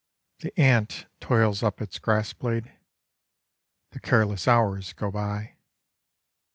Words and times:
The 0.39 0.59
ant 0.59 1.05
toils 1.19 1.61
up 1.61 1.79
its 1.79 1.99
grass 1.99 2.33
blade, 2.33 2.73
The 3.91 3.99
careless 3.99 4.47
hours 4.47 4.93
go 4.93 5.11
by. 5.11 5.57